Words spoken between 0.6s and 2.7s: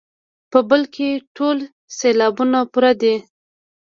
بل کې ټول سېلابونه